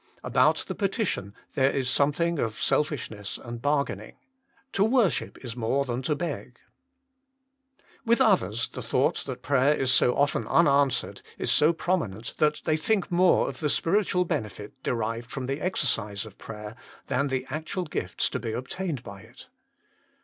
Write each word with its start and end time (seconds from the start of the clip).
About 0.23 0.65
the 0.67 0.73
petition 0.73 1.35
there 1.53 1.69
is 1.69 1.87
something 1.87 2.39
of 2.39 2.59
selfishness 2.59 3.37
and 3.37 3.61
bargaining 3.61 4.15
to 4.71 4.83
worship 4.83 5.37
is 5.45 5.55
more 5.55 5.85
than 5.85 6.01
to 6.01 6.15
beg. 6.15 6.57
With 8.03 8.19
others 8.19 8.67
the 8.69 8.81
thought 8.81 9.17
that 9.27 9.43
prayer 9.43 9.75
is 9.75 9.93
so 9.93 10.15
often 10.15 10.47
unanswered 10.47 11.21
is 11.37 11.51
so 11.51 11.71
prominent, 11.71 12.33
that 12.39 12.63
they 12.65 12.77
think 12.77 13.11
more 13.11 13.47
of 13.47 13.59
the 13.59 13.69
spiritual 13.69 14.25
benefit 14.25 14.73
derived 14.81 15.29
from 15.29 15.45
the 15.45 15.61
exercise 15.61 16.25
of 16.25 16.39
prayer 16.39 16.75
than 17.05 17.29
2 17.29 17.35
INTRODUCTION 17.35 17.49
the 17.51 17.55
actual 17.55 17.83
gifts 17.83 18.27
to 18.29 18.39
be 18.39 18.53
obtained 18.53 19.03
by 19.03 19.21
it. 19.21 19.49